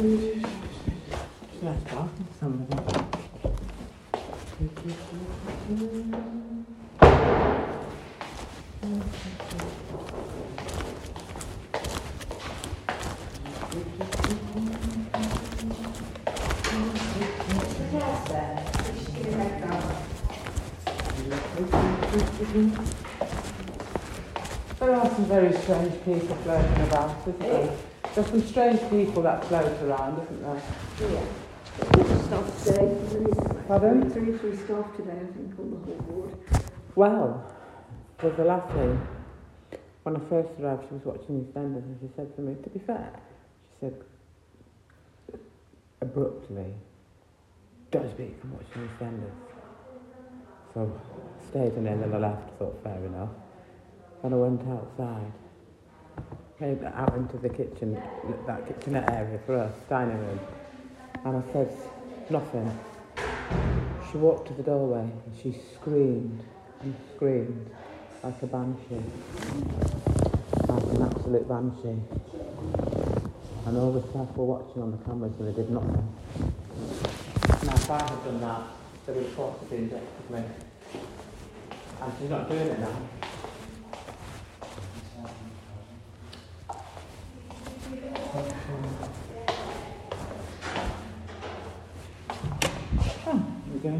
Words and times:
There 0.00 0.08
are 24.94 25.10
some 25.10 25.26
very 25.26 25.52
strange 25.52 25.92
people 26.06 26.36
floating 26.36 26.82
about, 26.84 27.20
isn't 27.28 27.38
there? 27.40 27.89
There's 28.14 28.26
some 28.26 28.42
strange 28.42 28.80
people 28.90 29.22
that 29.22 29.44
float 29.44 29.82
around, 29.82 30.20
isn't 30.22 30.42
there? 30.42 30.62
Yeah. 31.00 31.24
Staff 32.24 32.64
today. 32.64 32.96
Pardon? 33.68 34.10
Three, 34.10 34.36
three 34.36 34.56
staff 34.56 34.96
today, 34.96 35.12
I 35.12 35.32
think, 35.32 35.58
on 35.58 35.70
the 35.70 35.76
whole 35.76 36.00
board. 36.08 36.34
Well, 36.96 37.52
there's 38.18 38.38
a 38.38 38.44
lassie. 38.44 38.98
When 40.02 40.16
I 40.16 40.20
first 40.28 40.48
arrived, 40.60 40.88
she 40.88 40.94
was 40.94 41.04
watching 41.04 41.44
EastEnders 41.44 41.84
and 41.84 41.98
she 42.00 42.08
said 42.16 42.34
to 42.34 42.42
me, 42.42 42.56
to 42.62 42.70
be 42.70 42.80
fair, 42.80 43.12
she 43.70 43.76
said 43.80 43.94
abruptly, 46.00 46.74
don't 47.90 48.10
speak, 48.10 48.34
I'm 48.42 48.52
watching 48.54 48.88
EastEnders. 48.88 49.32
So 50.74 50.90
I 50.90 51.50
stayed 51.50 51.72
and 51.74 51.86
then 51.86 52.02
I 52.12 52.18
left, 52.18 52.58
thought 52.58 52.82
fair 52.82 53.04
enough. 53.04 53.30
And 54.22 54.34
I 54.34 54.36
went 54.36 54.62
outside, 54.68 55.32
came 56.60 56.86
out 56.94 57.16
into 57.16 57.38
the 57.38 57.48
kitchen, 57.48 58.00
that 58.46 58.66
kitchenette 58.68 59.10
area 59.10 59.40
for 59.46 59.56
us, 59.56 59.72
dining 59.88 60.18
room, 60.18 60.40
and 61.24 61.36
I 61.38 61.52
said 61.54 61.74
nothing. 62.28 62.78
She 64.10 64.18
walked 64.18 64.48
to 64.48 64.54
the 64.54 64.62
doorway 64.62 65.00
and 65.00 65.34
she 65.42 65.56
screamed 65.74 66.44
and 66.82 66.94
screamed 67.16 67.70
like 68.22 68.42
a 68.42 68.46
banshee, 68.46 69.02
like 70.68 70.82
an 70.82 71.02
absolute 71.02 71.48
banshee. 71.48 72.02
And 73.64 73.76
all 73.78 73.92
the 73.92 74.02
staff 74.10 74.36
were 74.36 74.44
watching 74.44 74.82
on 74.82 74.90
the 74.90 74.98
cameras 74.98 75.32
and 75.38 75.48
they 75.48 75.62
did 75.62 75.70
nothing. 75.70 76.14
Now, 77.64 77.74
if 77.74 77.90
I 77.90 78.02
had 78.02 78.24
done 78.24 78.40
that, 78.42 78.62
the 79.06 79.12
report 79.14 79.60
would 79.60 79.70
be 79.70 79.76
injected 79.76 80.30
me. 80.30 80.42
And 82.02 82.12
she's 82.18 82.28
not 82.28 82.50
doing 82.50 82.66
it 82.66 82.78
now. 82.80 82.96
Okay. 93.80 93.98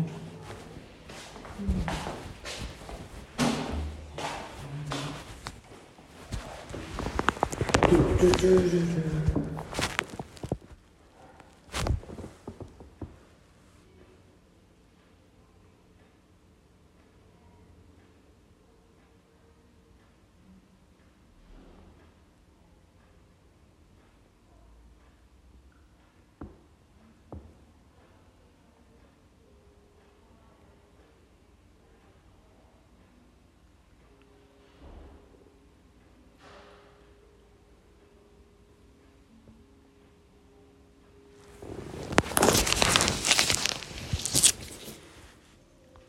Do, 7.89 7.97
do, 8.19 8.31
do, 8.37 8.69
do, 8.69 8.81
do. 8.81 9.20